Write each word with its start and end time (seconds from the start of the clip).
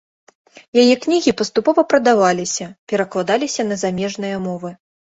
Яе 0.83 0.95
кнігі 1.03 1.31
паступова 1.41 1.85
прадаваліся 1.93 2.69
перакладаліся 2.93 3.61
на 3.71 3.75
замежныя 3.87 4.45
мовы. 4.51 4.79